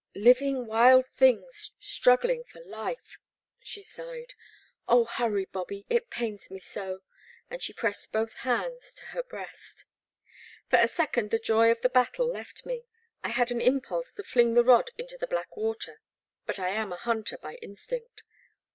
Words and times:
I<iving 0.15 0.65
wild 0.65 1.05
things 1.09 1.75
struggling 1.79 2.43
for 2.45 2.59
life/* 2.59 3.19
she 3.59 3.83
sighed. 3.83 4.33
Oh, 4.87 5.05
hurry, 5.05 5.45
Bobby,— 5.45 5.85
^it 5.91 6.09
pains 6.09 6.49
me 6.49 6.57
so! 6.59 7.01
and 7.51 7.61
she 7.61 7.71
pressed 7.71 8.11
both 8.11 8.33
hands 8.37 8.95
to 8.95 9.05
her 9.13 9.21
breast. 9.21 9.85
For 10.71 10.77
a 10.79 10.87
second 10.87 11.29
the 11.29 11.37
joy 11.37 11.69
of 11.69 11.81
the 11.81 11.87
battle 11.89 12.25
left 12.27 12.65
me. 12.65 12.85
I 13.23 13.29
had 13.29 13.51
an 13.51 13.61
impulse 13.61 14.11
to 14.13 14.23
fling 14.23 14.55
the 14.55 14.63
rod 14.63 14.89
into 14.97 15.19
the 15.19 15.27
Black 15.27 15.55
Water; 15.55 16.01
but 16.47 16.57
I 16.57 16.69
am 16.69 16.91
a 16.91 16.95
hunter 16.97 17.37
by 17.37 17.57
instinct. 17.61 18.23